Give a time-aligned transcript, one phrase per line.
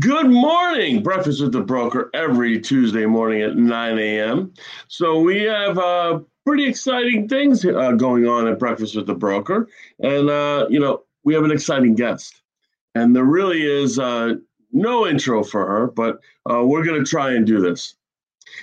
[0.00, 1.00] Good morning.
[1.00, 4.52] Breakfast with the broker every Tuesday morning at 9 a.m.
[4.88, 9.68] So we have uh, pretty exciting things uh, going on at Breakfast with the broker,
[10.00, 12.42] and uh, you know we have an exciting guest,
[12.96, 14.34] and there really is uh,
[14.72, 16.18] no intro for her, but
[16.50, 17.94] uh, we're going to try and do this.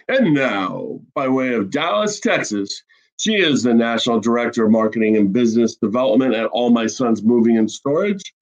[0.10, 2.84] And now, by way of Dallas, Texas,
[3.16, 7.58] she is the National Director of Marketing and Business Development at All My Sons Moving
[7.58, 8.34] and Storage.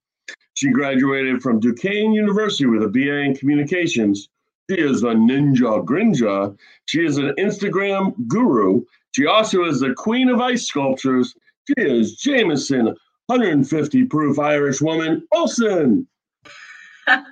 [0.62, 4.30] She graduated from Duquesne University with a BA in Communications.
[4.70, 6.56] She is a ninja grinja.
[6.86, 8.84] She is an Instagram guru.
[9.16, 11.34] She also is the queen of ice sculptures.
[11.66, 12.96] She is Jameson,
[13.26, 16.08] 150 proof Irish woman, Olson.
[17.08, 17.24] I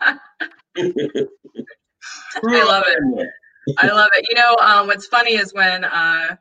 [2.44, 3.30] love it.
[3.78, 4.26] I love it.
[4.28, 6.36] You know, um, what's funny is when uh,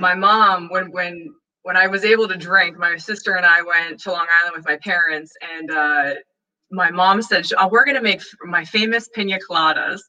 [0.00, 3.98] my mom, when when when I was able to drink, my sister and I went
[4.00, 6.14] to Long Island with my parents, and uh,
[6.70, 10.00] my mom said, oh, "We're going to make my famous pina coladas."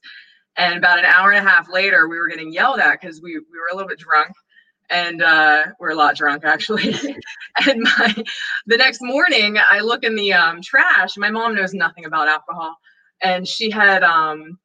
[0.58, 3.38] And about an hour and a half later, we were getting yelled at because we,
[3.38, 4.32] we were a little bit drunk,
[4.90, 6.90] and uh, we're a lot drunk actually.
[7.66, 8.24] and my
[8.66, 11.16] the next morning, I look in the um, trash.
[11.16, 12.76] My mom knows nothing about alcohol,
[13.22, 14.58] and she had um,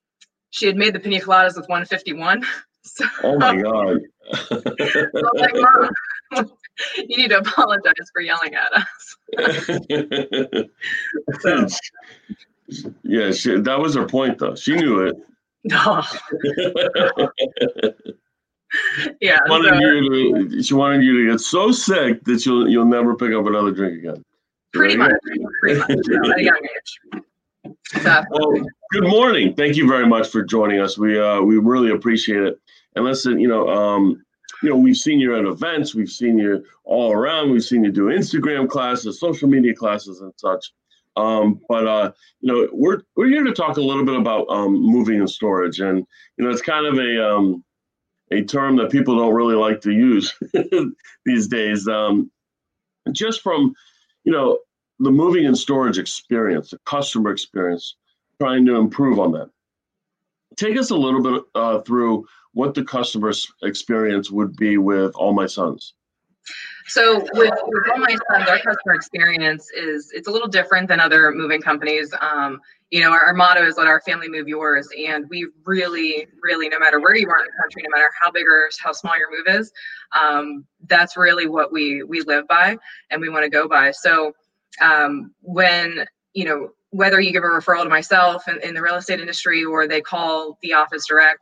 [0.49, 2.45] she had made the pina coladas with 151.
[2.83, 3.99] So, oh my god!
[4.49, 5.89] like, Mom,
[6.97, 9.17] you need to apologize for yelling at us.
[11.41, 11.67] so.
[13.03, 14.55] Yeah, she, that was her point, though.
[14.55, 15.17] She knew it.
[15.65, 16.01] No.
[19.19, 19.39] yeah.
[19.45, 22.85] She wanted, so, you to, she wanted you to get so sick that you'll you'll
[22.85, 24.23] never pick up another drink again.
[24.73, 25.11] Pretty much.
[25.59, 25.89] Pretty much.
[25.89, 26.99] at a young age.
[28.01, 28.23] So.
[28.29, 28.53] Well,
[28.93, 29.53] good morning.
[29.53, 30.97] Thank you very much for joining us.
[30.97, 32.57] We uh, we really appreciate it.
[32.95, 34.23] And listen, you know, um,
[34.61, 37.91] you know, we've seen you at events, we've seen you all around, we've seen you
[37.91, 40.71] do Instagram classes, social media classes, and such.
[41.17, 44.73] Um, but uh, you know, we're we're here to talk a little bit about um,
[44.73, 46.05] moving and storage, and
[46.37, 47.63] you know, it's kind of a um,
[48.31, 50.33] a term that people don't really like to use
[51.25, 51.87] these days.
[51.87, 52.31] Um,
[53.11, 53.73] just from
[54.23, 54.59] you know
[54.99, 57.97] the moving and storage experience, the customer experience,
[58.39, 59.49] trying to improve on that.
[60.55, 63.31] Take us a little bit uh, through what the customer
[63.63, 65.93] experience would be with All My Sons.
[66.87, 70.99] So with, with All My Sons, our customer experience is it's a little different than
[70.99, 72.13] other moving companies.
[72.19, 74.89] Um, you know, our, our, motto is let our family move yours.
[75.07, 78.29] And we really, really, no matter where you are in the country, no matter how
[78.31, 79.71] big or how small your move is,
[80.19, 82.77] um, that's really what we we live by
[83.09, 83.91] and we want to go by.
[83.91, 84.33] So
[84.81, 88.95] um, when you know whether you give a referral to myself in, in the real
[88.95, 91.39] estate industry or they call the office direct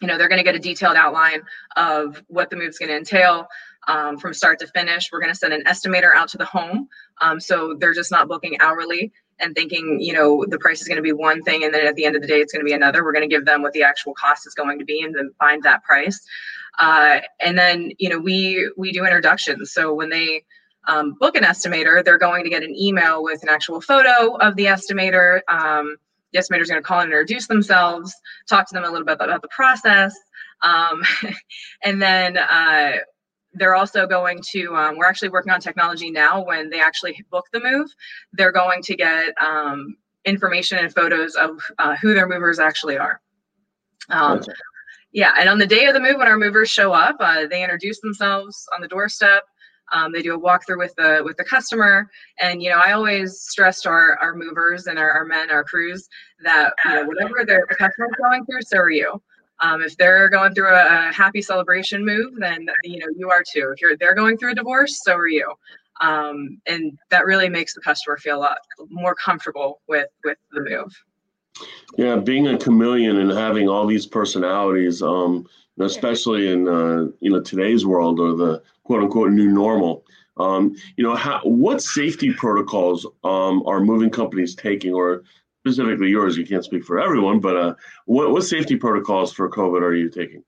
[0.00, 1.42] you know they're going to get a detailed outline
[1.76, 3.46] of what the move's going to entail
[3.88, 5.10] um, from start to finish.
[5.12, 6.88] We're going to send an estimator out to the home
[7.20, 10.96] um, so they're just not booking hourly and thinking you know the price is going
[10.96, 12.68] to be one thing and then at the end of the day it's going to
[12.68, 13.04] be another.
[13.04, 15.30] We're going to give them what the actual cost is going to be and then
[15.38, 16.20] find that price.
[16.78, 19.72] Uh, and then you know we we do introductions.
[19.72, 20.44] So when they
[20.88, 24.56] um, book an estimator they're going to get an email with an actual photo of
[24.56, 25.96] the estimator um,
[26.32, 28.14] the estimator is going to call and introduce themselves,
[28.48, 30.14] talk to them a little bit about the process.
[30.62, 31.02] Um,
[31.84, 32.92] and then uh,
[33.52, 37.46] they're also going to, um, we're actually working on technology now when they actually book
[37.52, 37.88] the move,
[38.32, 43.20] they're going to get um, information and photos of uh, who their movers actually are.
[44.08, 44.52] Um, okay.
[45.12, 47.62] Yeah, and on the day of the move, when our movers show up, uh, they
[47.62, 49.44] introduce themselves on the doorstep.
[49.92, 52.10] Um, they do a walkthrough with the with the customer,
[52.40, 55.64] and you know I always stress to our, our movers and our, our men, our
[55.64, 56.08] crews
[56.42, 59.22] that you know whatever their the customer's going through, so are you.
[59.60, 63.44] Um, if they're going through a, a, happy celebration move, then you know you are
[63.48, 63.72] too.
[63.74, 65.52] If you're they're going through a divorce, so are you.
[66.00, 70.62] Um, and that really makes the customer feel a lot more comfortable with with the
[70.62, 70.92] move.
[71.98, 75.46] Yeah, being a chameleon and having all these personalities, um,
[75.78, 80.04] especially in uh, you know today's world or the quote unquote new normal.
[80.38, 85.24] Um, you know, how, what safety protocols um, are moving companies taking, or
[85.60, 86.38] specifically yours?
[86.38, 87.74] You can't speak for everyone, but uh,
[88.06, 90.42] what, what safety protocols for COVID are you taking?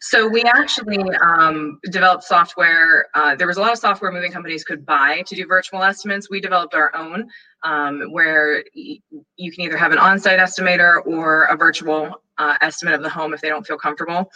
[0.00, 3.06] So we actually um, developed software.
[3.14, 6.30] Uh, there was a lot of software moving companies could buy to do virtual estimates.
[6.30, 7.28] We developed our own,
[7.62, 8.98] um, where y-
[9.36, 13.34] you can either have an on-site estimator or a virtual uh, estimate of the home
[13.34, 14.30] if they don't feel comfortable.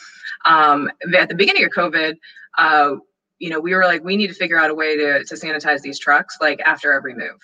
[0.46, 2.16] Um, at the beginning of COVID,
[2.58, 2.96] uh,
[3.38, 5.80] you know, we were like, we need to figure out a way to, to sanitize
[5.80, 7.38] these trucks like after every move.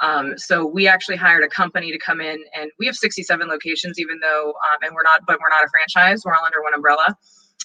[0.00, 3.98] Um, so we actually hired a company to come in, and we have 67 locations,
[3.98, 6.22] even though, um, and we're not, but we're not a franchise.
[6.24, 7.16] We're all under one umbrella.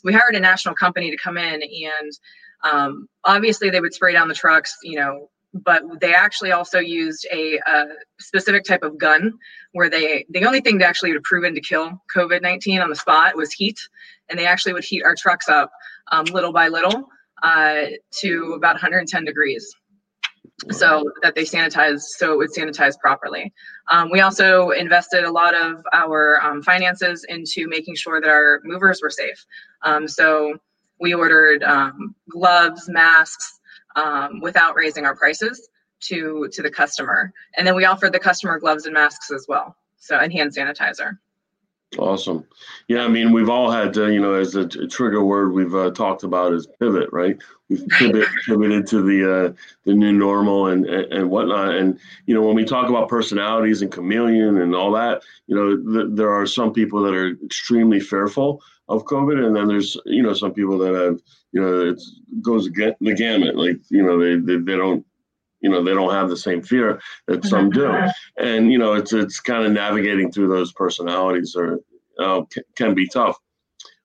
[0.03, 2.11] We hired a national company to come in, and
[2.63, 7.27] um, obviously they would spray down the trucks, you know, but they actually also used
[7.31, 7.85] a, a,
[8.19, 9.33] specific type of gun
[9.73, 13.35] where they the only thing to actually have proven to kill COVID-19 on the spot
[13.35, 13.79] was heat,
[14.29, 15.71] and they actually would heat our trucks up
[16.11, 17.09] um, little by little
[17.43, 19.75] uh, to about 110 degrees
[20.71, 23.51] so that they sanitize so it would sanitize properly.
[23.91, 28.61] Um, we also invested a lot of our um, finances into making sure that our
[28.63, 29.45] movers were safe.
[29.81, 30.57] Um, so
[30.99, 33.59] we ordered um, gloves masks
[33.95, 35.69] um, without raising our prices
[36.01, 37.33] to to the customer.
[37.57, 39.75] And then we offered the customer gloves and masks as well.
[39.97, 41.17] So and hand sanitizer
[41.97, 42.45] Awesome.
[42.87, 45.91] Yeah, I mean, we've all had to, you know, as a, trigger word we've uh,
[45.91, 47.37] talked about is pivot, right?
[47.69, 49.53] We've pivot, pivoted to the uh,
[49.85, 51.75] the new normal and, and, and whatnot.
[51.75, 55.93] And you know, when we talk about personalities and chameleon and all that, you know,
[55.93, 60.23] th- there are some people that are extremely fearful of COVID, and then there's you
[60.23, 61.19] know some people that have,
[61.51, 62.01] you know, it
[62.41, 63.55] goes the gamut.
[63.55, 65.05] Like you know, they they, they don't
[65.63, 67.91] you know they don't have the same fear that some do.
[68.37, 71.79] And you know it's it's kind of navigating through those personalities or
[72.19, 72.41] uh,
[72.75, 73.39] can be tough.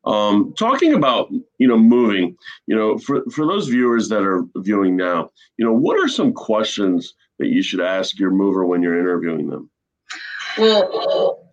[0.04, 1.28] Um, talking about
[1.58, 5.72] you know moving you know for, for those viewers that are viewing now you know
[5.72, 9.68] what are some questions that you should ask your mover when you're interviewing them?
[10.56, 11.44] Well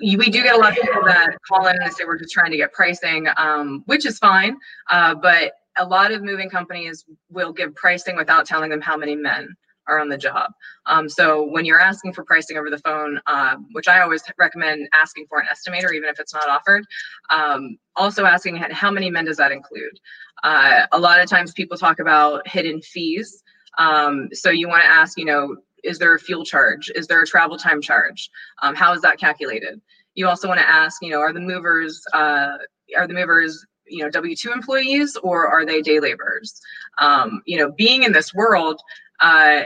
[0.00, 2.52] we do get a lot of people that call in and say we're just trying
[2.52, 4.56] to get pricing um, which is fine
[4.90, 9.14] uh, but a lot of moving companies will give pricing without telling them how many
[9.14, 9.54] men
[9.88, 10.52] are on the job.
[10.86, 14.88] Um, so when you're asking for pricing over the phone, uh, which I always recommend
[14.92, 16.84] asking for an estimator, even if it's not offered,
[17.30, 19.98] um, also asking how many men does that include?
[20.44, 23.42] Uh, a lot of times people talk about hidden fees.
[23.78, 26.90] Um, so you want to ask, you know, is there a fuel charge?
[26.94, 28.30] Is there a travel time charge?
[28.62, 29.80] Um, how is that calculated?
[30.14, 32.58] You also want to ask, you know, are the movers uh,
[32.96, 36.60] are the movers you know w2 employees or are they day laborers
[36.98, 38.80] um, you know being in this world
[39.20, 39.62] uh,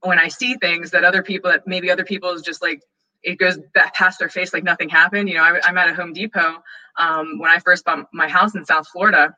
[0.00, 2.82] when i see things that other people that maybe other people is just like
[3.22, 3.58] it goes
[3.94, 6.62] past their face like nothing happened you know I, am at a home depot
[6.98, 9.34] um, when i first bought my house in south florida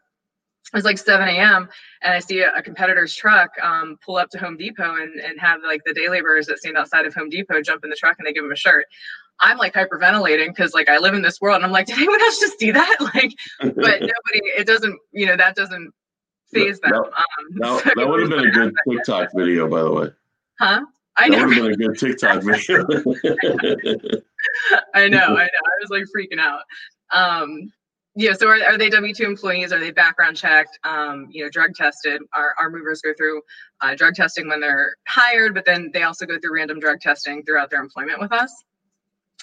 [0.72, 1.68] it was like 7 a.m.
[2.02, 5.40] and I see a, a competitor's truck um, pull up to Home Depot and, and
[5.40, 8.16] have like the day laborers that stand outside of Home Depot jump in the truck
[8.18, 8.84] and they give them a shirt.
[9.40, 12.20] I'm like hyperventilating because like I live in this world and I'm like, did anyone
[12.20, 12.96] else just see that?
[13.14, 15.92] Like, but nobody, it doesn't, you know, that doesn't
[16.52, 16.92] faze them.
[16.92, 17.12] That, um,
[17.56, 20.08] that, so that would have been a good TikTok video, by the way.
[20.58, 20.84] Huh?
[21.16, 21.38] I know.
[21.38, 22.84] That would have been a good TikTok video.
[24.94, 25.62] I know, I know.
[25.64, 26.62] I was like freaking out.
[27.10, 27.72] Um,
[28.14, 29.72] yeah, so are, are they W two employees?
[29.72, 30.78] Are they background checked?
[30.82, 32.20] Um, you know, drug tested.
[32.34, 33.42] Our, our movers go through
[33.80, 37.44] uh, drug testing when they're hired, but then they also go through random drug testing
[37.44, 38.52] throughout their employment with us.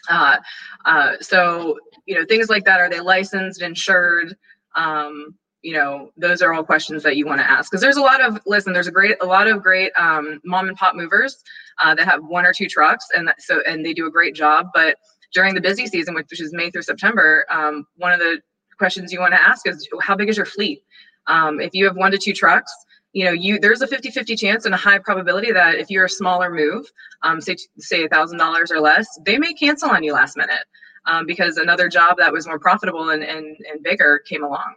[0.10, 0.38] Uh,
[0.86, 2.80] uh, so, you know, things like that.
[2.80, 4.36] Are they licensed, insured?
[4.76, 8.02] Um, you know, those are all questions that you want to ask because there's a
[8.02, 8.72] lot of listen.
[8.72, 11.44] There's a great, a lot of great um, mom and pop movers
[11.84, 14.36] uh, that have one or two trucks, and that, so and they do a great
[14.36, 14.68] job.
[14.76, 14.98] But
[15.34, 18.42] during the busy season, which is May through September, um, one of the
[18.78, 20.84] questions you want to ask is how big is your fleet?
[21.28, 22.72] Um, if you have one to two trucks,
[23.16, 26.06] you know you there's a 50 50 chance and a high probability that if you're
[26.06, 26.86] a smaller move
[27.24, 30.66] um, say say a thousand dollars or less they may cancel on you last minute
[31.06, 34.76] um, because another job that was more profitable and, and, and bigger came along.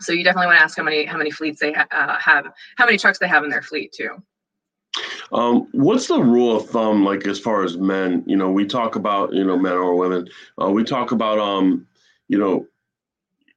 [0.00, 2.52] So you definitely want to ask how many how many fleets they ha- uh, have
[2.76, 4.22] how many trucks they have in their fleet too.
[5.32, 8.96] Um, what's the rule of thumb like as far as men you know we talk
[8.96, 10.28] about you know men or women
[10.60, 11.86] uh, we talk about um
[12.28, 12.66] you know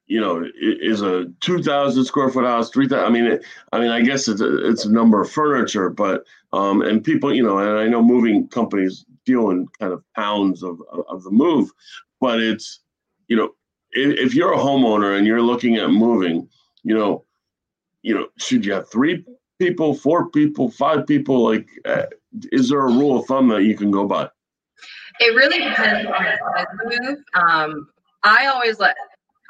[0.07, 3.05] you know, is a 2,000 square foot house, 3,000.
[3.05, 6.23] I mean, it, I mean, I guess it's a, it's a number of furniture, but,
[6.53, 10.63] um, and people, you know, and I know moving companies deal in kind of pounds
[10.63, 11.69] of, of the move,
[12.21, 12.79] but it's,
[13.27, 13.53] you know,
[13.91, 16.47] if, if you're a homeowner and you're looking at moving,
[16.83, 17.25] you know,
[18.01, 19.25] you know, should you have three
[19.59, 21.43] people, four people, five people?
[21.43, 22.03] Like, uh,
[22.53, 24.29] is there a rule of thumb that you can go by?
[25.19, 27.19] It really depends on the move.
[27.33, 27.89] Um,
[28.23, 28.95] I always let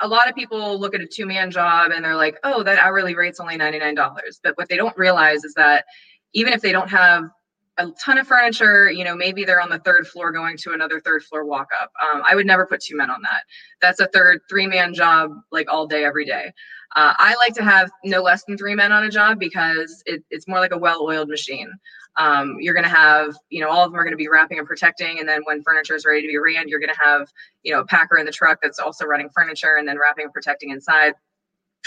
[0.01, 2.80] a lot of people look at a two man job and they're like, oh, that
[2.80, 4.13] hourly rate's only $99.
[4.44, 5.86] But what they don't realize is that
[6.34, 7.30] even if they don't have
[7.77, 11.00] a ton of furniture, you know, maybe they're on the third floor going to another
[11.00, 11.92] third floor walk up.
[12.01, 13.44] Um, I would never put two men on that.
[13.82, 16.51] That's a third, three man job, like all day, every day.
[16.96, 20.24] Uh, I like to have no less than three men on a job because it,
[20.32, 21.72] it's more like a well oiled machine.
[22.17, 24.57] Um, you're going to have, you know, all of them are going to be wrapping
[24.57, 25.19] and protecting.
[25.19, 27.31] And then when furniture is ready to be ran, you're going to have,
[27.63, 30.33] you know, a packer in the truck that's also running furniture and then wrapping and
[30.33, 31.13] protecting inside.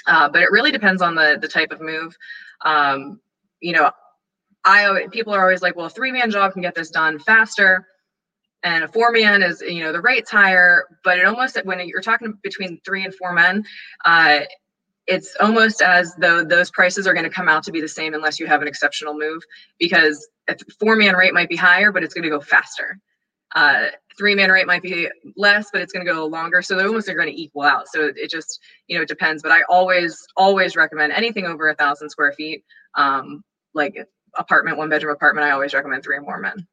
[0.06, 2.16] Uh, but it really depends on the the type of move.
[2.64, 3.20] Um,
[3.60, 3.90] you know,
[4.64, 7.86] I people are always like, well, a three man job can get this done faster,
[8.62, 10.84] and a four man is you know the rate's higher.
[11.04, 13.64] But it almost when you're talking between three and four men,
[14.04, 14.40] uh,
[15.10, 18.14] it's almost as though those prices are going to come out to be the same
[18.14, 19.42] unless you have an exceptional move
[19.80, 22.96] because a four man rate might be higher, but it's going to go faster.
[23.56, 23.86] Uh,
[24.16, 26.62] three man rate might be less, but it's going to go longer.
[26.62, 27.88] So they're almost are going to equal out.
[27.88, 29.42] So it just, you know, it depends.
[29.42, 32.64] But I always, always recommend anything over a thousand square feet,
[32.94, 33.42] um,
[33.74, 34.06] like
[34.38, 35.44] apartment, one bedroom apartment.
[35.44, 36.68] I always recommend three or more men.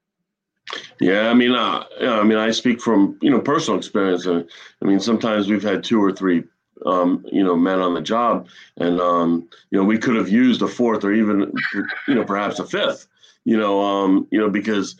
[1.01, 4.27] Yeah, I mean, uh, I mean, I speak from you know personal experience.
[4.27, 4.43] Uh,
[4.81, 6.43] I mean, sometimes we've had two or three
[6.85, 10.61] um, you know, men on the job, and um, you know, we could have used
[10.61, 11.51] a fourth or even,
[12.07, 13.07] you know, perhaps a fifth.
[13.45, 14.95] You know, um, you know, because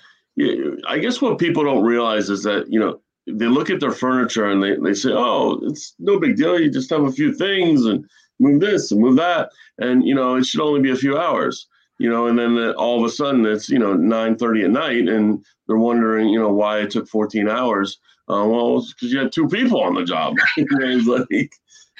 [0.87, 4.49] I guess what people don't realize is that you know they look at their furniture
[4.49, 6.59] and they, they say, oh, it's no big deal.
[6.59, 8.05] You just have a few things and
[8.39, 11.67] move this and move that, and you know, it should only be a few hours.
[11.99, 15.07] You know, and then all of a sudden it's you know nine thirty at night,
[15.07, 17.99] and they're wondering, you know, why it took fourteen hours.
[18.29, 20.35] Uh, well, because you had two people on the job.
[20.57, 21.53] like,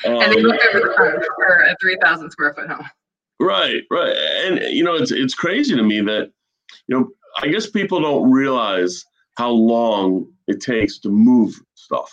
[0.06, 2.86] um, and they looked over the for a 3,000 square foot home.
[3.40, 4.16] Right, right.
[4.46, 6.32] And, you know, it's, it's crazy to me that,
[6.88, 7.10] you know,
[7.42, 12.12] I guess people don't realize how long it takes to move stuff.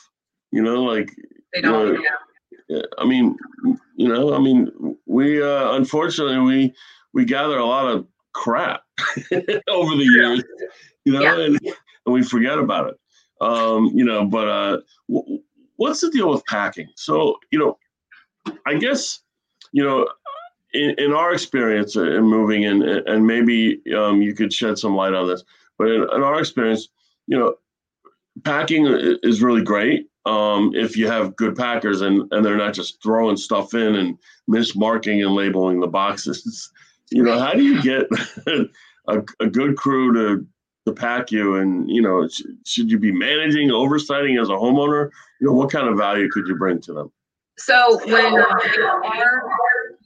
[0.52, 1.10] You know, like,
[1.52, 2.02] they don't, you know,
[2.68, 2.82] yeah.
[2.98, 3.36] I mean,
[3.96, 6.74] you know, I mean, we, uh, unfortunately, we,
[7.14, 8.82] we gather a lot of crap
[9.68, 10.44] over the years,
[11.04, 11.38] you know, yeah.
[11.38, 11.60] and,
[12.04, 13.00] and we forget about it.
[13.40, 15.40] Um, you know, but uh, w-
[15.76, 16.88] what's the deal with packing?
[16.96, 17.78] So, you know,
[18.66, 19.20] I guess,
[19.72, 20.08] you know,
[20.72, 25.14] in, in our experience in moving in, and maybe um, you could shed some light
[25.14, 25.44] on this,
[25.78, 26.88] but in, in our experience,
[27.26, 27.54] you know,
[28.42, 28.86] packing
[29.22, 33.36] is really great um, if you have good packers and, and they're not just throwing
[33.36, 34.18] stuff in and
[34.50, 36.70] mismarking and labeling the boxes.
[37.10, 38.06] You know, how do you get
[39.08, 40.46] a, a good crew to
[40.86, 41.56] to pack you?
[41.56, 45.10] And you know sh- should you be managing oversighting as a homeowner?
[45.40, 47.12] You know what kind of value could you bring to them?
[47.56, 48.34] So when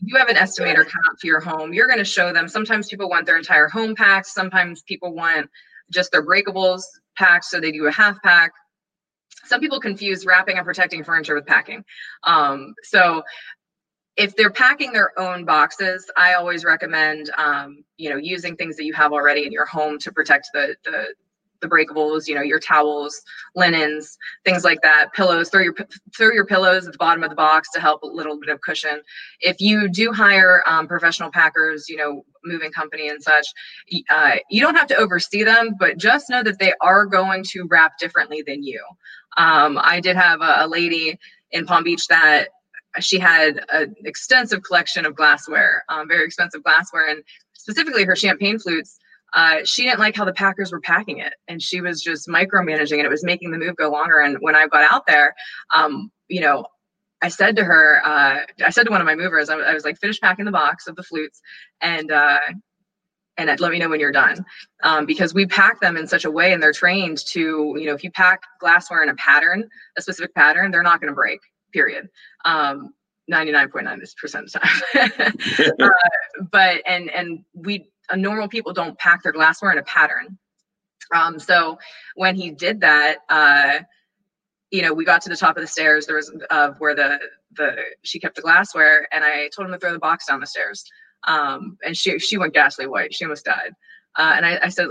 [0.04, 2.46] you have an estimator come out to your home you're going to show them.
[2.46, 4.26] Sometimes people want their entire home packed.
[4.26, 5.48] Sometimes people want
[5.90, 6.82] just their breakables
[7.16, 8.52] packed so they do a half pack.
[9.44, 11.84] Some people confuse wrapping and protecting furniture with packing.
[12.24, 13.22] Um, so
[14.18, 18.84] if they're packing their own boxes, I always recommend, um, you know, using things that
[18.84, 21.14] you have already in your home to protect the, the
[21.60, 23.20] the breakables, you know, your towels,
[23.56, 25.74] linens, things like that, pillows, throw your
[26.16, 28.60] throw your pillows at the bottom of the box to help a little bit of
[28.60, 29.00] cushion.
[29.40, 33.46] If you do hire um, professional packers, you know, moving company and such,
[34.10, 37.66] uh, you don't have to oversee them, but just know that they are going to
[37.68, 38.84] wrap differently than you.
[39.36, 41.18] Um, I did have a, a lady
[41.50, 42.50] in Palm Beach that
[43.00, 48.58] she had an extensive collection of glassware, um, very expensive glassware, and specifically her champagne
[48.58, 48.98] flutes.
[49.34, 52.96] Uh, she didn't like how the Packers were packing it, and she was just micromanaging,
[52.96, 54.20] and it was making the move go longer.
[54.20, 55.34] And when I got out there,
[55.74, 56.66] um, you know,
[57.20, 59.84] I said to her, uh, I said to one of my movers, I, I, was
[59.84, 61.40] like, finish packing the box of the flutes,
[61.82, 62.38] and uh,
[63.36, 64.44] and let me know when you're done,
[64.82, 67.94] um, because we pack them in such a way, and they're trained to, you know,
[67.94, 71.38] if you pack glassware in a pattern, a specific pattern, they're not going to break
[71.72, 72.08] period.
[72.44, 72.94] Um,
[73.30, 75.72] 99.9% of the time.
[75.80, 75.88] uh,
[76.50, 80.38] but, and, and we, uh, normal people don't pack their glassware in a pattern.
[81.14, 81.78] Um, so
[82.14, 83.80] when he did that, uh,
[84.70, 86.06] you know, we got to the top of the stairs.
[86.06, 87.18] There was uh, where the
[87.56, 90.46] the she kept the glassware, and I told him to throw the box down the
[90.46, 90.84] stairs.
[91.26, 93.14] Um, and she she went ghastly white.
[93.14, 93.72] She almost died.
[94.16, 94.88] Uh, and I, I, said,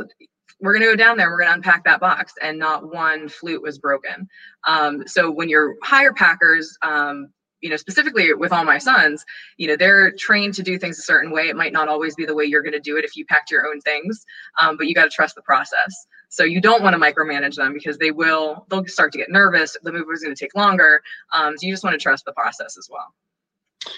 [0.59, 1.29] we're going to go down there.
[1.29, 4.27] We're going to unpack that box, and not one flute was broken.
[4.65, 7.29] Um, so when you're hire packers, um,
[7.61, 9.23] you know, specifically with all my sons,
[9.57, 11.47] you know, they're trained to do things a certain way.
[11.47, 13.51] It might not always be the way you're going to do it if you packed
[13.51, 14.23] your own things,
[14.61, 16.05] um, but you got to trust the process.
[16.29, 19.75] So you don't want to micromanage them because they will, they'll start to get nervous.
[19.81, 21.01] The move is going to take longer.
[21.33, 23.07] Um, so you just want to trust the process as well.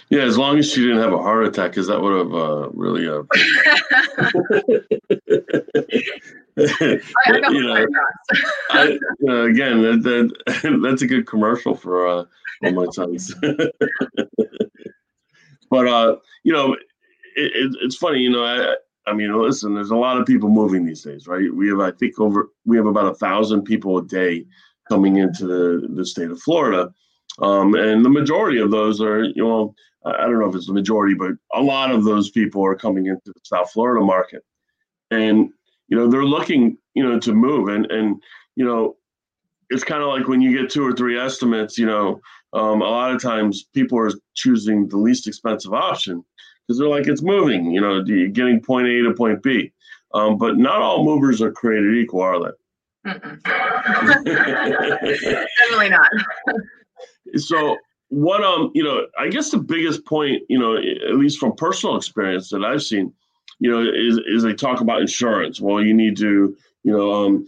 [0.10, 2.70] Yeah, as long as she didn't have a heart attack, because that would have uh,
[2.74, 3.08] really.
[3.08, 3.24] Uh...
[6.60, 7.88] You know,
[8.72, 12.26] I, uh, again, that, that, that's a good commercial for uh,
[12.64, 13.34] all my sons.
[15.70, 16.82] but uh, you know, it,
[17.38, 18.20] it, it's funny.
[18.20, 18.76] You know, I,
[19.10, 21.54] I mean, listen, there's a lot of people moving these days, right?
[21.54, 24.46] We have, I think, over we have about a thousand people a day
[24.90, 26.92] coming into the, the state of Florida,
[27.42, 29.74] um, and the majority of those are, you know,
[30.06, 33.08] I don't know if it's the majority, but a lot of those people are coming
[33.08, 34.44] into the South Florida market,
[35.12, 35.50] and
[35.88, 38.22] you know they're looking, you know, to move, and and
[38.56, 38.96] you know,
[39.70, 42.22] it's kind of like when you get two or three estimates, you know,
[42.54, 46.24] um, a lot of times people are choosing the least expensive option
[46.68, 49.72] because they're like it's moving, you know, getting point A to point B.
[50.14, 52.50] Um, but not all movers are created equal, are they?
[54.26, 56.10] Definitely not.
[57.36, 57.78] so
[58.10, 61.96] what um you know I guess the biggest point you know at least from personal
[61.96, 63.14] experience that I've seen
[63.60, 65.60] you know is is they talk about insurance.
[65.62, 67.46] Well, you need to you know um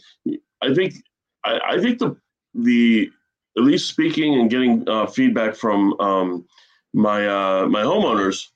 [0.61, 0.95] I think
[1.43, 2.15] I, I think the
[2.53, 3.09] the
[3.57, 6.45] at least speaking and getting uh, feedback from um,
[6.93, 8.47] my uh, my homeowners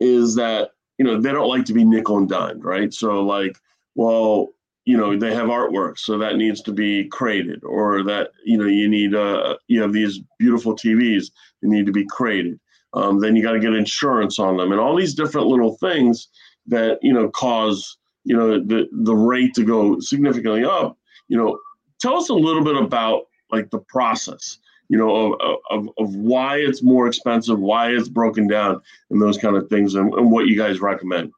[0.00, 2.92] is that you know they don't like to be nickel and dimed, right?
[2.92, 3.56] So like,
[3.94, 4.48] well,
[4.84, 8.66] you know they have artwork, so that needs to be crated, or that you know
[8.66, 12.58] you need uh you have these beautiful TVs, they need to be crated.
[12.94, 16.28] Um, then you got to get insurance on them, and all these different little things
[16.66, 20.98] that you know cause you know the the rate to go significantly up.
[21.28, 21.58] You know,
[22.00, 24.58] tell us a little bit about like the process
[24.88, 29.38] you know of, of, of why it's more expensive why it's broken down and those
[29.38, 31.32] kind of things and, and what you guys recommend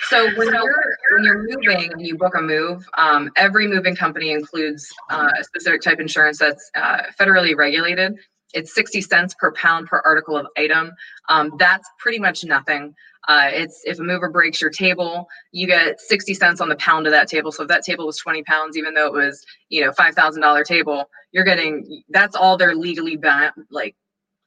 [0.00, 4.32] so when you're when you're moving and you book a move, um, every moving company
[4.32, 8.16] includes uh, a specific type insurance that's uh, federally regulated.
[8.54, 10.92] It's 60 cents per pound per article of item.
[11.28, 12.94] Um, that's pretty much nothing.
[13.28, 17.06] Uh, it's if a mover breaks your table, you get 60 cents on the pound
[17.06, 17.50] of that table.
[17.50, 21.04] So if that table was 20 pounds, even though it was, you know, $5,000 table,
[21.32, 23.96] you're getting, that's all they're legally bound, like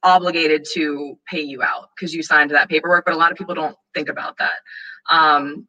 [0.03, 3.03] obligated to pay you out because you signed that paperwork.
[3.06, 4.60] But a lot of people don't think about that.
[5.10, 5.68] Um,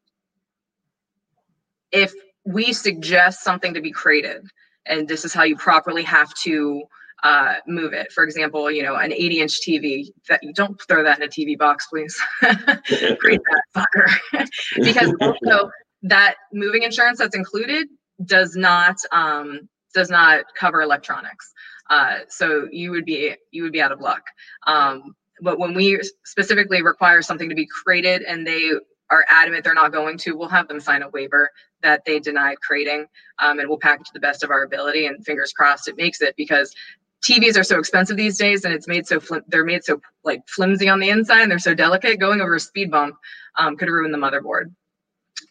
[1.92, 2.12] if
[2.44, 4.42] we suggest something to be created,
[4.87, 6.82] and this is how you properly have to
[7.23, 8.12] uh, move it.
[8.12, 10.06] For example, you know, an 80 inch TV.
[10.28, 12.18] That you don't throw that in a TV box, please.
[12.40, 14.49] Create that fucker.
[14.82, 15.70] because also
[16.02, 17.88] that moving insurance that's included
[18.25, 21.52] does not um, does not cover electronics.
[21.90, 24.23] Uh, so you would be you would be out of luck.
[24.66, 28.73] Um, but when we specifically require something to be created and they
[29.11, 31.50] are adamant they're not going to, we'll have them sign a waiver
[31.83, 33.07] that they denied creating
[33.38, 36.21] um, and we'll package to the best of our ability and fingers crossed it makes
[36.21, 36.75] it because
[37.23, 40.88] TVs are so expensive these days, and it's made so they're made so like flimsy
[40.88, 42.19] on the inside, and they're so delicate.
[42.19, 43.17] Going over a speed bump
[43.59, 44.75] um, could ruin the motherboard.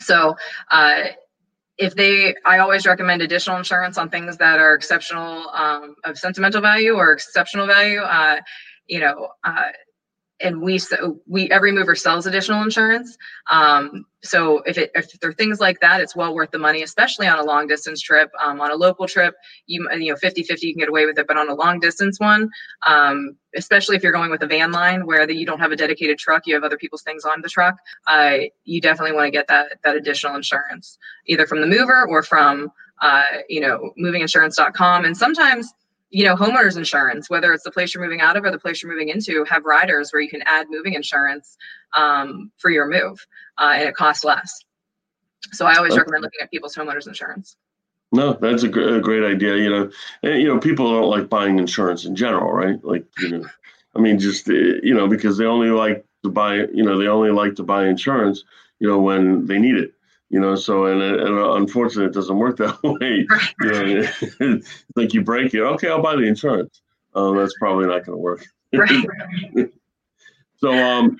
[0.01, 0.35] So,
[0.71, 1.03] uh,
[1.77, 6.61] if they, I always recommend additional insurance on things that are exceptional um, of sentimental
[6.61, 8.01] value or exceptional value.
[8.01, 8.41] Uh,
[8.87, 9.69] you know, uh,
[10.41, 13.17] and we so we every mover sells additional insurance.
[13.49, 16.83] Um, so if it if there are things like that it's well worth the money
[16.83, 19.35] especially on a long distance trip um, on a local trip.
[19.67, 21.79] You you know 50 50 you can get away with it but on a long
[21.79, 22.49] distance one
[22.85, 26.17] um, especially if you're going with a van line where you don't have a dedicated
[26.17, 27.75] truck you have other people's things on the truck
[28.07, 30.97] uh, you definitely want to get that that additional insurance
[31.27, 32.71] either from the mover or from
[33.01, 35.73] uh, you know movinginsurance.com and sometimes
[36.11, 38.81] you know, homeowners insurance, whether it's the place you're moving out of or the place
[38.81, 41.55] you're moving into, have riders where you can add moving insurance
[41.95, 43.25] um, for your move,
[43.57, 44.63] uh, and it costs less.
[45.51, 45.99] So I always okay.
[45.99, 47.55] recommend looking at people's homeowners insurance.
[48.11, 49.57] No, that's a, gr- a great idea.
[49.57, 49.91] You know,
[50.23, 52.83] and, you know, people don't like buying insurance in general, right?
[52.83, 53.45] Like, you know,
[53.95, 57.07] I mean, just uh, you know, because they only like to buy, you know, they
[57.07, 58.43] only like to buy insurance,
[58.79, 59.93] you know, when they need it
[60.29, 63.25] you know so and, and unfortunately it doesn't work that way.
[63.61, 64.07] You know,
[64.39, 66.81] it's like you break it okay i'll buy the insurance.
[67.15, 68.45] Um, that's probably not going to work.
[68.73, 69.05] Right.
[70.57, 71.17] so um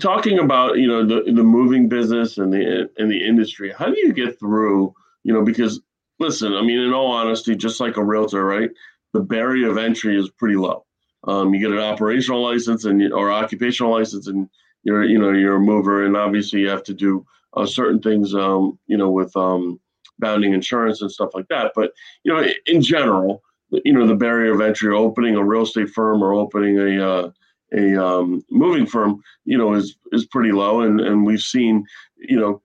[0.00, 3.96] talking about you know the, the moving business and the and the industry how do
[3.96, 5.80] you get through you know because
[6.18, 8.70] listen i mean in all honesty just like a realtor right
[9.16, 10.84] the barrier of entry is pretty low.
[11.24, 14.48] Um, you get an operational license and or occupational license and
[14.84, 18.34] you're you know you're a mover and obviously you have to do uh, certain things,
[18.34, 19.80] um, you know, with um,
[20.18, 21.72] bounding insurance and stuff like that.
[21.74, 21.92] But
[22.22, 26.22] you know, in general, you know, the barrier of entry, opening a real estate firm
[26.22, 27.30] or opening a uh,
[27.72, 31.84] a um, moving firm, you know, is is pretty low, and and we've seen,
[32.16, 32.62] you know,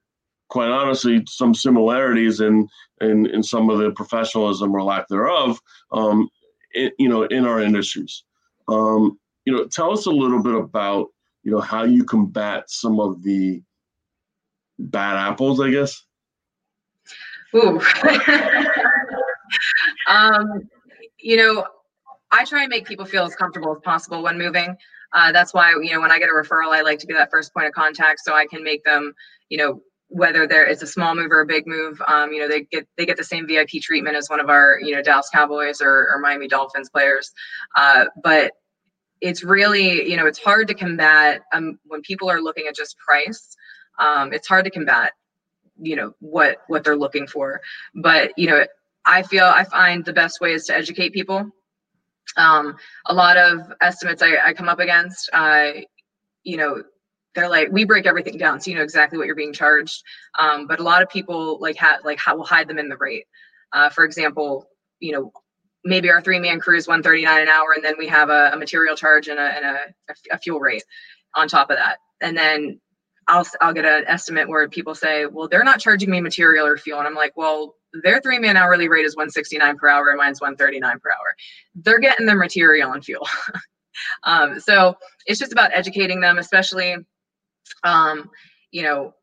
[0.49, 2.67] quite honestly, some similarities in
[3.01, 5.59] in in some of the professionalism or lack thereof,
[5.91, 6.29] um,
[6.75, 8.23] in, you know, in our industries.
[8.67, 11.07] Um, you know, tell us a little bit about
[11.43, 13.61] you know how you combat some of the
[14.89, 16.01] bad apples, I guess?
[17.55, 17.81] Ooh.
[20.07, 20.69] um,
[21.19, 21.65] you know,
[22.31, 24.75] I try and make people feel as comfortable as possible when moving.
[25.13, 27.29] Uh, that's why, you know, when I get a referral, I like to be that
[27.29, 29.13] first point of contact so I can make them,
[29.49, 32.63] you know, whether it's a small move or a big move, um, you know, they
[32.63, 35.81] get they get the same VIP treatment as one of our, you know, Dallas Cowboys
[35.81, 37.31] or, or Miami Dolphins players.
[37.77, 38.51] Uh, but
[39.21, 42.97] it's really, you know, it's hard to combat um, when people are looking at just
[42.97, 43.55] price
[43.99, 45.13] um, it's hard to combat
[45.81, 47.61] you know what what they're looking for.
[47.95, 48.65] But you know
[49.03, 51.49] i feel i find the best way is to educate people.
[52.37, 52.77] Um,
[53.07, 55.71] a lot of estimates I, I come up against uh,
[56.43, 56.83] you know
[57.33, 60.03] they're like we break everything down so you know exactly what you're being charged.
[60.37, 62.97] Um, but a lot of people like ha- like how will hide them in the
[62.97, 63.25] rate.
[63.73, 64.67] Uh, for example
[64.99, 65.31] you know
[65.83, 68.57] maybe our three man crew is 139 an hour and then we have a, a
[68.57, 69.79] material charge and, a, and a,
[70.31, 70.83] a, fuel rate
[71.33, 71.97] on top of that.
[72.21, 72.79] And then
[73.27, 76.77] I'll, I'll get an estimate where people say well they're not charging me material or
[76.77, 76.99] fuel.
[76.99, 80.41] And i'm like well their three man hourly rate is 169 per hour and mine's
[80.41, 81.35] 139 per hour.
[81.75, 83.27] They're getting their material and fuel.
[84.23, 86.95] Um, so it's just about educating them especially
[87.83, 88.29] um,
[88.71, 89.13] you know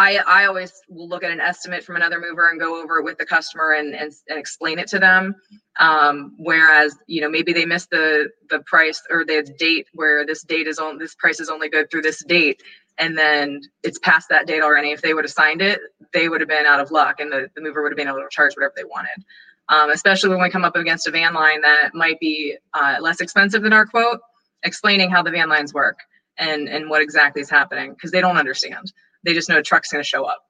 [0.00, 3.04] I, I always will look at an estimate from another mover and go over it
[3.04, 5.36] with the customer and, and, and explain it to them.
[5.78, 10.42] Um, whereas, you know, maybe they missed the the price or the date where this
[10.42, 12.62] date is on this price is only good through this date.
[12.96, 14.90] And then it's past that date already.
[14.90, 15.80] If they would have signed it,
[16.14, 18.22] they would have been out of luck and the, the mover would have been able
[18.22, 19.22] to charge whatever they wanted.
[19.68, 23.20] Um, especially when we come up against a van line that might be uh, less
[23.20, 24.20] expensive than our quote,
[24.62, 25.98] explaining how the van lines work
[26.38, 28.90] and, and what exactly is happening because they don't understand.
[29.24, 30.46] They just know a truck's going to show up.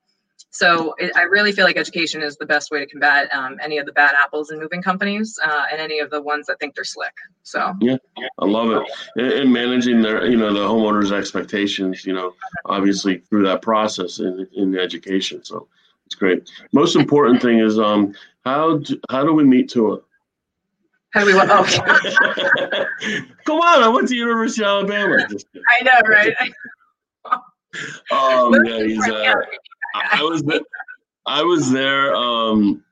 [0.51, 3.79] So it, I really feel like education is the best way to combat um, any
[3.79, 6.75] of the bad apples in moving companies uh, and any of the ones that think
[6.75, 7.13] they're slick.
[7.43, 7.99] So yeah,
[8.39, 8.91] I love it.
[9.17, 14.19] And, and, managing their, you know, the homeowners' expectations, you know, obviously through that process
[14.19, 15.45] in, in education.
[15.45, 15.69] So
[16.07, 16.51] it's great.
[16.73, 19.99] Most important thing is um, how do, how do we meet to Tua?
[21.13, 21.33] How do we?
[21.35, 23.25] Oh, okay.
[23.45, 23.83] Come on!
[23.83, 25.17] I went to University of Alabama.
[25.81, 26.35] I know, right?
[28.11, 29.09] um, yeah, he's.
[29.09, 29.35] Uh,
[29.95, 30.61] I was there,
[31.27, 32.85] I was there um,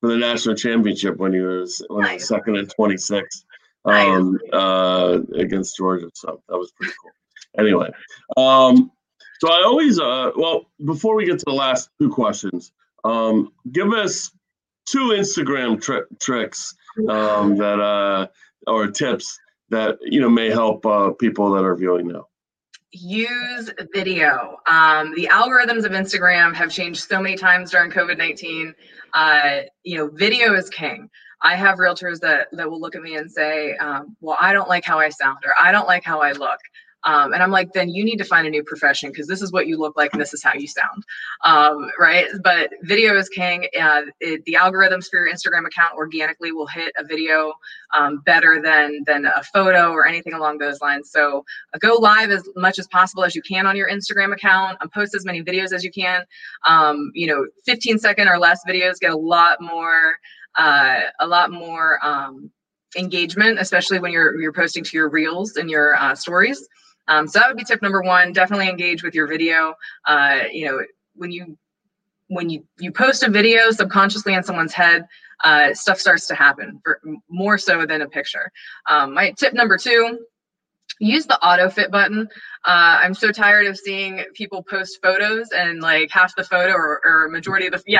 [0.00, 2.10] for the national championship when he was when nice.
[2.10, 3.44] he was second and twenty six
[3.84, 6.10] um, uh, against Georgia.
[6.14, 7.12] So that was pretty cool.
[7.58, 7.90] Anyway,
[8.36, 8.90] um,
[9.40, 12.72] so I always uh, well before we get to the last two questions,
[13.04, 14.30] um, give us
[14.86, 16.74] two Instagram tri- tricks
[17.08, 18.26] um, that uh,
[18.66, 19.38] or tips
[19.70, 22.26] that you know may help uh, people that are viewing now
[22.92, 24.58] use video.
[24.66, 28.74] Um, the algorithms of Instagram have changed so many times during COVID 19.
[29.14, 31.10] Uh, you know, video is king.
[31.40, 34.68] I have realtors that, that will look at me and say, um, Well, I don't
[34.68, 36.58] like how I sound, or I don't like how I look.
[37.04, 39.52] Um, and I'm like, then you need to find a new profession because this is
[39.52, 41.04] what you look like and this is how you sound.
[41.44, 42.26] Um, right.
[42.42, 43.66] But video is king.
[43.78, 47.52] And it, the algorithms for your Instagram account organically will hit a video
[47.94, 51.10] um, better than, than a photo or anything along those lines.
[51.10, 54.78] So uh, go live as much as possible as you can on your Instagram account
[54.80, 56.24] and post as many videos as you can.
[56.66, 60.16] Um, you know, 15 second or less videos get a lot more,
[60.56, 62.50] uh, a lot more, um,
[62.96, 66.66] engagement, especially when you're you're posting to your reels and your uh, stories.
[67.08, 68.32] Um, so that would be tip number one.
[68.32, 69.74] Definitely engage with your video.
[70.06, 70.80] Uh, you know,
[71.14, 71.58] when you
[72.28, 75.06] when you you post a video subconsciously in someone's head,
[75.44, 78.50] uh, stuff starts to happen for, more so than a picture.
[78.88, 80.18] Um, my tip number two
[81.00, 82.28] use the auto fit button.
[82.64, 87.00] Uh, I'm so tired of seeing people post photos and like half the photo or,
[87.04, 87.98] or majority of the yeah.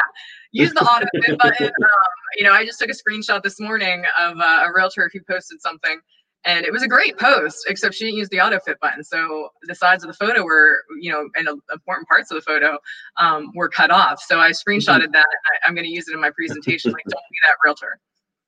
[0.51, 1.71] Use the auto fit button.
[1.89, 5.21] Um, you know, I just took a screenshot this morning of uh, a realtor who
[5.29, 5.99] posted something
[6.45, 9.03] and it was a great post except she didn't use the auto fit button.
[9.03, 12.79] So the sides of the photo were you know and important parts of the photo
[13.17, 14.23] um, were cut off.
[14.27, 15.13] So i screenshotted mm-hmm.
[15.13, 15.27] that.
[15.65, 16.93] I, am going to use it in my presentation.
[16.93, 17.99] Like don't be that realtor.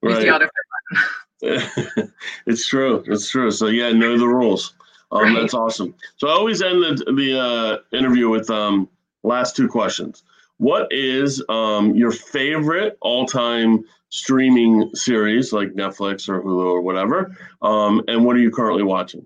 [0.02, 0.22] Use right.
[0.22, 2.12] the auto fit button.
[2.46, 3.02] It's true.
[3.06, 3.50] It's true.
[3.50, 4.74] So yeah know the rules.
[5.12, 5.40] Um, right.
[5.40, 5.94] that's awesome.
[6.16, 8.88] So i always end the, the uh, interview with um,
[9.22, 10.22] last two questions
[10.60, 17.34] what is um, your favorite all-time streaming series like Netflix or Hulu or whatever?
[17.62, 19.24] Um, and what are you currently watching?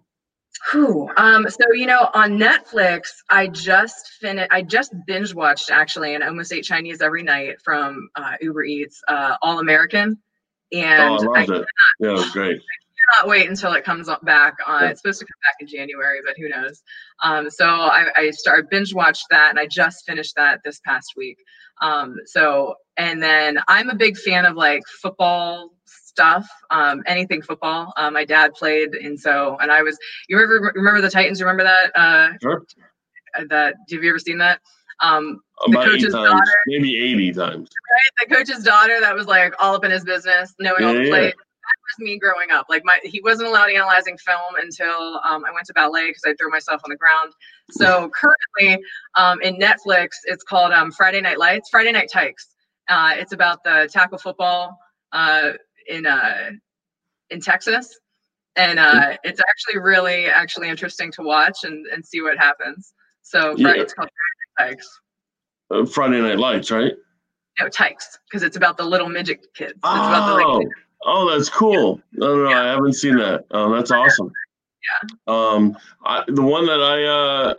[0.71, 1.11] Whew.
[1.17, 4.49] Um, so you know, on Netflix, I just finished.
[4.53, 9.03] I just binge watched actually, and almost ate Chinese every night from uh, Uber Eats,
[9.09, 10.17] uh, All American,
[10.73, 11.67] and oh, I loved I it.
[11.99, 12.63] Yeah, it was great
[13.13, 14.85] cannot wait until it comes back on.
[14.85, 16.83] It's supposed to come back in January, but who knows?
[17.23, 21.13] Um, so I, I started binge watched that, and I just finished that this past
[21.17, 21.39] week.
[21.81, 27.93] Um, so and then I'm a big fan of like football stuff, um, anything football.
[27.97, 29.99] Uh, my dad played, and so and I was.
[30.29, 31.41] You ever remember the Titans?
[31.41, 31.91] Remember that?
[31.95, 32.65] Uh, sure.
[33.49, 34.61] That have you ever seen that?
[35.01, 37.69] Um, the coach's daughter, maybe 80 times.
[37.69, 40.95] Right, the coach's daughter that was like all up in his business, knowing yeah, all
[40.95, 41.35] the plays
[41.99, 42.67] me growing up.
[42.69, 46.35] Like my, he wasn't allowed analyzing film until um, I went to ballet because I
[46.35, 47.33] threw myself on the ground.
[47.71, 52.49] So currently, um, in Netflix, it's called um, Friday Night Lights, Friday Night Tykes.
[52.89, 54.79] Uh, it's about the tackle football
[55.13, 55.53] uh,
[55.89, 56.51] in uh,
[57.31, 57.99] in Texas,
[58.57, 62.93] and uh, it's actually really actually interesting to watch and, and see what happens.
[63.23, 63.73] So yeah.
[63.77, 64.11] it's called
[64.59, 65.01] Friday Night Tykes.
[65.71, 66.93] Uh, Friday Night Lights, right?
[67.61, 69.73] No, Tykes, because it's about the little midget kids.
[69.73, 70.63] It's oh.
[71.05, 72.01] About the like, Oh, that's cool.
[72.13, 72.19] Yeah.
[72.19, 72.63] No, no, yeah.
[72.63, 73.45] I haven't seen that.
[73.51, 74.33] Oh, that's awesome.
[75.03, 75.35] Yeah.
[75.35, 77.55] Um, I, the one that I, uh,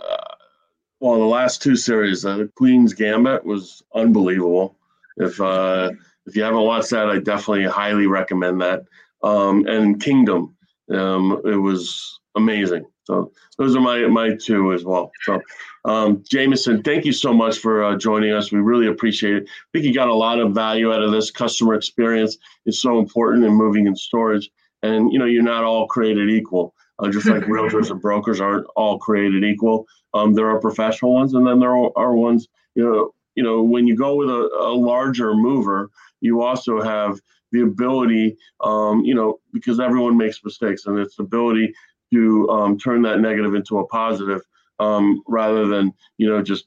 [1.00, 4.78] well, the last two series, uh, the Queen's Gambit was unbelievable.
[5.18, 5.92] If uh,
[6.26, 8.84] if you haven't watched that, I definitely highly recommend that.
[9.24, 10.56] Um, and Kingdom,
[10.92, 12.86] um, it was amazing.
[13.06, 15.12] So those are my my two as well.
[15.24, 15.40] So,
[15.86, 18.52] um, Jameson, thank you so much for uh, joining us.
[18.52, 19.44] We really appreciate it.
[19.48, 21.30] I think you got a lot of value out of this.
[21.30, 24.50] Customer experience is so important in moving and storage,
[24.82, 26.74] and you know you're not all created equal.
[26.98, 29.86] Uh, just like realtors and brokers aren't all created equal.
[30.16, 32.48] Um, there are professional ones, and then there are ones.
[32.74, 35.92] You know, you know when you go with a, a larger mover,
[36.22, 37.20] you also have
[37.52, 41.72] the ability, um, you know, because everyone makes mistakes, and it's the ability
[42.16, 44.42] to um, turn that negative into a positive
[44.80, 46.66] um, rather than you know just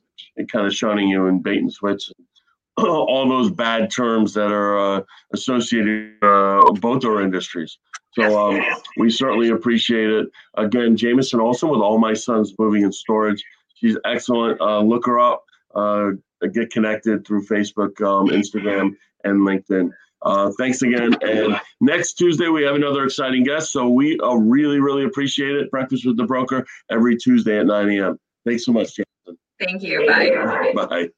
[0.50, 2.10] kind of shunning you and bait and switch
[2.78, 7.78] all those bad terms that are uh, associated uh, both our industries.
[8.12, 8.62] So um,
[8.96, 10.28] we certainly appreciate it.
[10.56, 15.18] Again jameson also with all my sons moving and storage she's excellent uh, look her
[15.18, 16.10] up uh,
[16.52, 19.90] get connected through facebook um, instagram and linkedin
[20.22, 21.14] uh, thanks again.
[21.22, 23.72] And next Tuesday, we have another exciting guest.
[23.72, 25.70] So we uh, really, really appreciate it.
[25.70, 28.18] Breakfast with the Broker every Tuesday at 9 a.m.
[28.44, 29.38] Thanks so much, Jason.
[29.60, 30.06] Thank you.
[30.06, 30.72] Bye.
[30.74, 31.08] Bye.